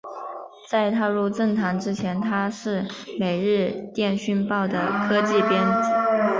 [0.67, 2.83] 在踏入政坛之前他是
[3.19, 5.51] 每日电讯报的科技编
[5.83, 5.89] 辑。